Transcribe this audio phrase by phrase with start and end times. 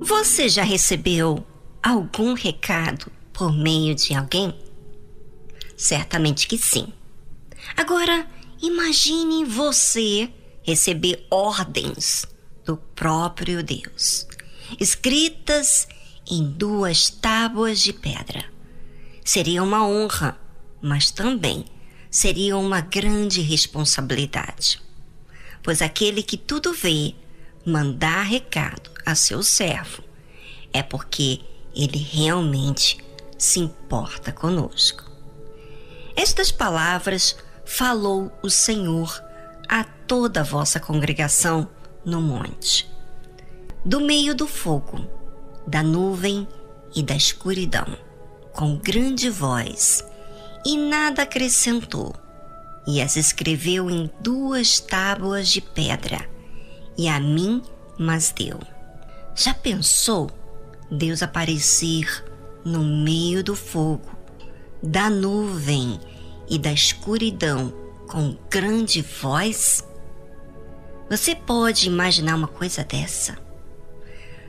[0.00, 1.44] Você já recebeu
[1.82, 4.54] algum recado por meio de alguém?
[5.76, 6.92] Certamente que sim.
[7.76, 8.26] Agora,
[8.60, 10.30] imagine você
[10.62, 12.26] receber ordens
[12.64, 14.26] do próprio Deus,
[14.78, 15.88] escritas
[16.30, 18.44] em duas tábuas de pedra.
[19.24, 20.38] Seria uma honra,
[20.82, 21.64] mas também
[22.10, 24.82] seria uma grande responsabilidade.
[25.62, 27.14] Pois aquele que tudo vê,
[27.64, 30.02] mandar recado a seu servo,
[30.72, 31.40] é porque
[31.74, 32.98] ele realmente
[33.38, 35.10] se importa conosco.
[36.16, 39.22] Estas palavras falou o Senhor
[39.68, 41.68] a toda a vossa congregação
[42.04, 42.90] no monte.
[43.84, 45.06] Do meio do fogo,
[45.66, 46.46] da nuvem
[46.94, 47.86] e da escuridão,
[48.52, 50.04] com grande voz,
[50.64, 52.14] e nada acrescentou,
[52.86, 56.28] e as escreveu em duas tábuas de pedra,
[56.96, 57.62] e a mim
[57.98, 58.58] mas deu.
[59.34, 60.30] Já pensou
[60.90, 62.24] Deus aparecer
[62.64, 64.10] no meio do fogo,
[64.82, 66.00] da nuvem
[66.48, 67.72] e da escuridão
[68.08, 69.84] com grande voz?
[71.08, 73.38] Você pode imaginar uma coisa dessa?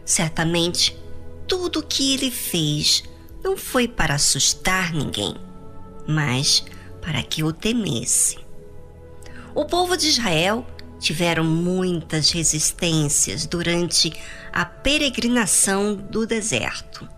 [0.06, 0.98] Certamente,
[1.48, 3.04] tudo o que ele fez
[3.44, 5.36] não foi para assustar ninguém,
[6.08, 6.64] mas
[7.02, 8.38] para que o temesse.
[9.54, 10.66] O povo de Israel
[11.00, 14.14] tiveram muitas resistências durante
[14.54, 17.10] a peregrinação do deserto.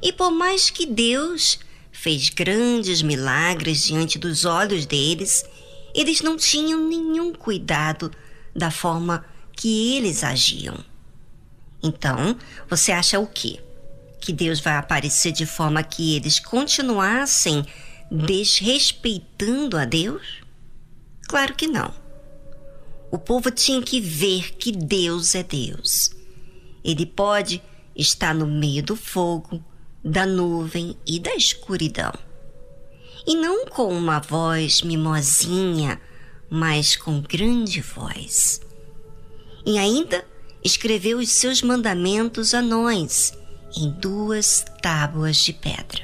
[0.00, 1.58] E por mais que Deus
[1.90, 5.44] fez grandes milagres diante dos olhos deles,
[5.94, 8.10] eles não tinham nenhum cuidado
[8.54, 10.76] da forma que eles agiam.
[11.82, 12.36] Então,
[12.68, 13.60] você acha o quê?
[14.24, 17.62] Que Deus vai aparecer de forma que eles continuassem
[18.10, 20.40] desrespeitando a Deus?
[21.28, 21.92] Claro que não.
[23.10, 26.10] O povo tinha que ver que Deus é Deus.
[26.82, 27.62] Ele pode
[27.94, 29.62] estar no meio do fogo,
[30.02, 32.14] da nuvem e da escuridão.
[33.26, 36.00] E não com uma voz mimosinha,
[36.48, 38.58] mas com grande voz.
[39.66, 40.24] E ainda
[40.64, 43.34] escreveu os seus mandamentos a nós
[43.76, 46.02] em duas tábuas de pedra.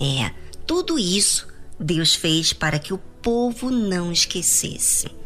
[0.00, 0.32] É,
[0.66, 1.46] tudo isso
[1.78, 5.20] Deus fez para que o povo não esquecesse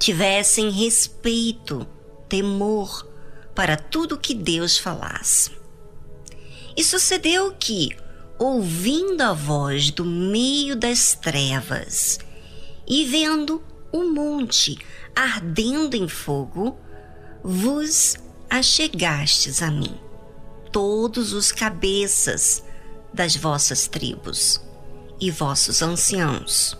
[0.00, 1.86] tivessem respeito,
[2.26, 3.06] temor
[3.54, 5.52] para tudo que Deus falasse.
[6.74, 7.94] E sucedeu que,
[8.38, 12.18] ouvindo a voz do meio das trevas
[12.88, 14.78] e vendo o monte
[15.14, 16.78] ardendo em fogo,
[17.44, 18.16] vos
[18.48, 19.94] achegastes a mim,
[20.72, 22.62] todos os cabeças
[23.12, 24.60] das vossas tribos
[25.20, 26.76] e vossos anciãos.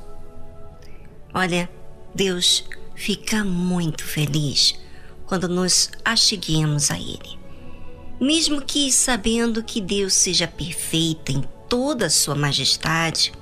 [1.35, 1.71] Olha,
[2.15, 2.65] Deus
[2.95, 4.75] fica muito feliz
[5.27, 7.39] quando nos acheguemos a Ele.
[8.21, 13.33] Mesmo que sabendo que Deus seja perfeito em toda a sua majestade,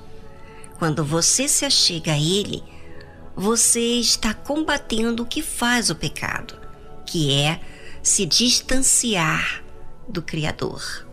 [0.77, 2.63] quando você se achega a Ele,
[3.35, 6.55] você está combatendo o que faz o pecado,
[7.05, 7.59] que é
[8.01, 9.63] se distanciar
[10.09, 11.07] do Criador.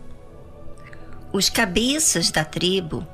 [1.31, 3.07] Os cabeças da tribo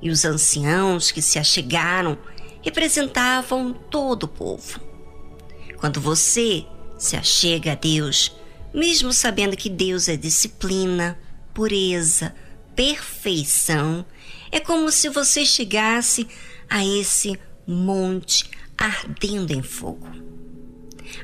[0.00, 2.16] e os anciãos que se achegaram
[2.62, 4.80] representavam todo o povo.
[5.78, 6.64] Quando você
[6.98, 8.34] se achega a Deus,
[8.72, 11.18] mesmo sabendo que Deus é disciplina,
[11.52, 12.34] pureza,
[12.74, 14.04] perfeição,
[14.50, 16.28] é como se você chegasse
[16.68, 20.08] a esse monte ardendo em fogo.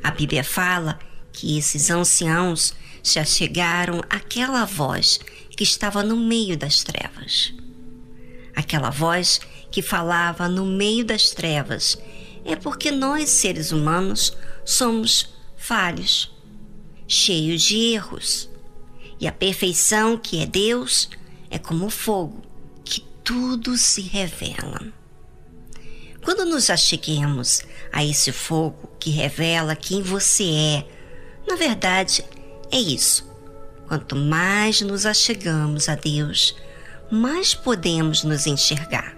[0.02, 0.98] A Bíblia fala
[1.32, 5.18] que esses anciãos se achegaram àquela voz
[5.56, 7.52] que estava no meio das trevas.
[8.54, 11.98] Aquela voz que falava no meio das trevas,
[12.44, 16.34] é porque nós, seres humanos, somos falhos,
[17.06, 18.48] cheios de erros.
[19.20, 21.10] E a perfeição que é Deus
[21.50, 22.42] é como fogo,
[22.84, 24.92] que tudo se revela.
[26.22, 27.62] Quando nos acheguemos
[27.92, 30.86] a esse fogo que revela quem você é,
[31.50, 32.24] na verdade
[32.70, 33.28] é isso.
[33.88, 36.56] Quanto mais nos achegamos a Deus,
[37.10, 39.16] mais podemos nos enxergar.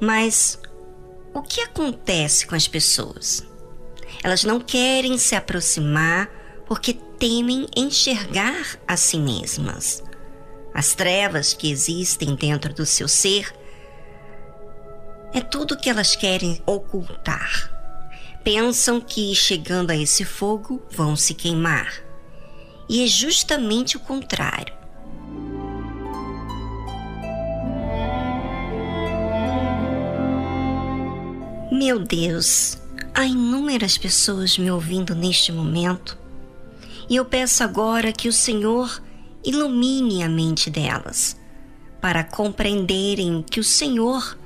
[0.00, 0.58] Mas
[1.34, 3.46] o que acontece com as pessoas?
[4.24, 6.30] Elas não querem se aproximar
[6.66, 10.02] porque temem enxergar a si mesmas.
[10.72, 13.52] As trevas que existem dentro do seu ser
[15.34, 17.79] é tudo que elas querem ocultar.
[18.42, 21.92] Pensam que chegando a esse fogo vão se queimar.
[22.88, 24.74] E é justamente o contrário.
[31.70, 32.78] Meu Deus,
[33.14, 36.18] há inúmeras pessoas me ouvindo neste momento
[37.10, 39.02] e eu peço agora que o Senhor
[39.44, 41.36] ilumine a mente delas
[42.00, 44.38] para compreenderem o que o Senhor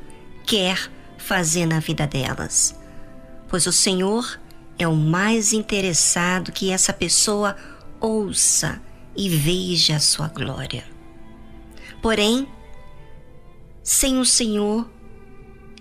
[0.47, 2.75] quer fazer na vida delas,
[3.49, 4.41] pois o Senhor
[4.79, 7.57] é o mais interessado que essa pessoa
[8.01, 8.81] ouça
[9.17, 10.85] e veja a sua glória.
[12.03, 12.49] Porém,
[13.83, 14.91] sem o Senhor,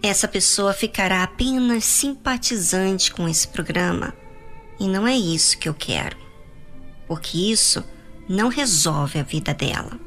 [0.02, 4.14] essa pessoa ficará apenas simpatizante com esse programa.
[4.80, 6.18] E não é isso que eu quero,
[7.08, 7.84] porque isso
[8.28, 10.00] não resolve a vida dela.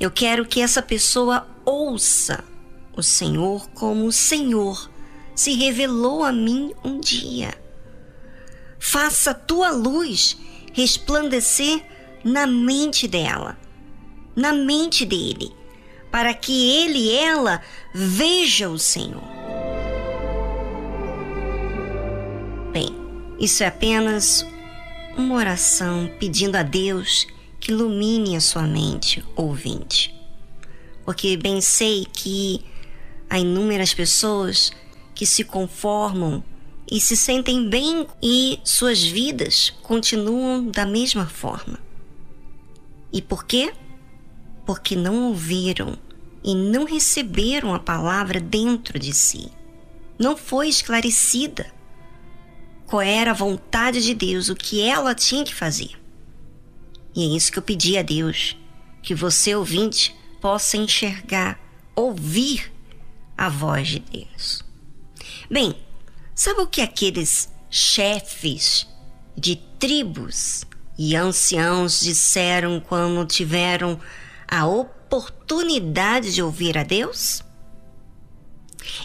[0.00, 2.42] Eu quero que essa pessoa ouça
[2.96, 4.90] o Senhor como o Senhor
[5.34, 7.54] se revelou a mim um dia.
[8.78, 10.36] Faça tua luz
[10.72, 11.82] resplandecer
[12.24, 13.58] na mente dela,
[14.34, 15.52] na mente dele,
[16.10, 17.62] para que ele e ela
[17.94, 19.22] veja o Senhor.
[22.72, 22.88] Bem,
[23.38, 24.46] isso é apenas
[25.16, 27.26] uma oração pedindo a Deus
[27.60, 30.14] que ilumine a sua mente, ouvinte.
[31.04, 32.64] Porque bem sei que
[33.28, 34.72] há inúmeras pessoas
[35.14, 36.42] que se conformam
[36.90, 41.78] e se sentem bem e suas vidas continuam da mesma forma.
[43.12, 43.72] E por quê?
[44.66, 45.98] Porque não ouviram
[46.44, 49.50] e não receberam a palavra dentro de si.
[50.18, 51.72] Não foi esclarecida
[52.86, 55.90] qual era a vontade de Deus, o que ela tinha que fazer.
[57.14, 58.56] E é isso que eu pedi a Deus,
[59.02, 61.58] que você ouvinte possa enxergar,
[61.94, 62.72] ouvir
[63.36, 64.62] a voz de Deus.
[65.50, 65.74] Bem,
[66.34, 68.86] sabe o que aqueles chefes
[69.36, 70.64] de tribos
[70.98, 74.00] e anciãos disseram quando tiveram
[74.46, 77.42] a oportunidade de ouvir a Deus?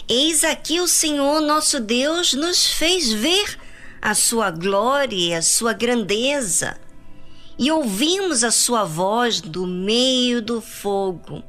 [0.08, 3.58] Eis aqui o Senhor nosso Deus nos fez ver
[4.00, 6.78] a sua glória e a sua grandeza,
[7.58, 11.42] e ouvimos a sua voz do meio do fogo.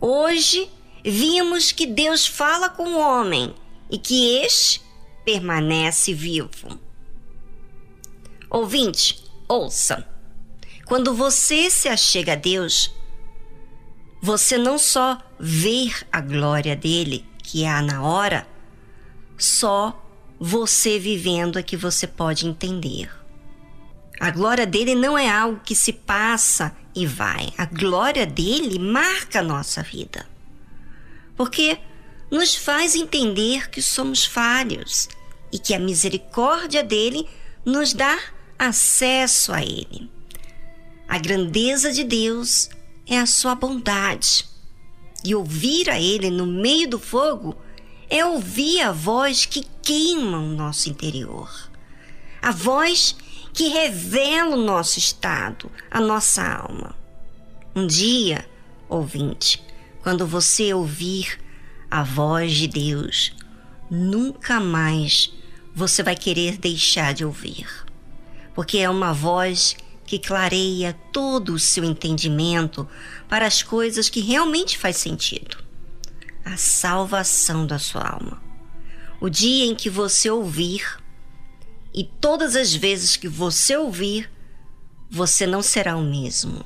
[0.00, 0.68] Hoje
[1.04, 3.54] vimos que Deus fala com o homem
[3.90, 4.80] e que este
[5.24, 6.78] permanece vivo.
[8.50, 10.06] Ouvinte, ouça.
[10.86, 12.94] Quando você se achega a Deus,
[14.20, 18.46] você não só vê a glória dele, que há na hora,
[19.36, 20.00] só
[20.38, 23.10] você vivendo é que você pode entender.
[24.20, 27.52] A glória dele não é algo que se passa e vai.
[27.58, 30.26] A glória dele marca a nossa vida.
[31.36, 31.78] Porque
[32.30, 35.08] nos faz entender que somos falhos
[35.52, 37.28] e que a misericórdia dele
[37.64, 38.18] nos dá
[38.58, 40.10] acesso a ele.
[41.08, 42.68] A grandeza de Deus
[43.06, 44.46] é a sua bondade.
[45.24, 47.56] E ouvir a ele no meio do fogo
[48.10, 51.70] é ouvir a voz que queima o nosso interior.
[52.42, 53.16] A voz
[53.52, 56.94] que revela o nosso estado, a nossa alma.
[57.74, 58.48] Um dia,
[58.88, 59.62] ouvinte,
[60.02, 61.38] quando você ouvir
[61.90, 63.32] a voz de Deus,
[63.90, 65.32] nunca mais
[65.74, 67.66] você vai querer deixar de ouvir,
[68.54, 69.76] porque é uma voz
[70.06, 72.88] que clareia todo o seu entendimento
[73.28, 75.64] para as coisas que realmente faz sentido
[76.44, 78.42] a salvação da sua alma.
[79.20, 80.84] O dia em que você ouvir,
[81.92, 84.30] e todas as vezes que você ouvir,
[85.10, 86.62] você não será o mesmo,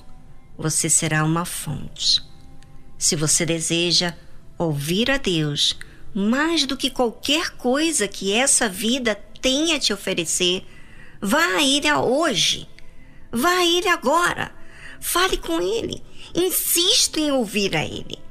[0.57, 2.21] você será uma fonte.
[2.97, 4.16] Se você deseja
[4.59, 5.79] ouvir a Deus
[6.15, 10.67] mais do que qualquer coisa que essa vida tenha a te oferecer,
[11.21, 12.69] vá a Ele hoje,
[13.31, 14.50] vá a Ele agora,
[15.00, 16.03] fale com Ele,
[16.35, 18.27] insista em ouvir a Ele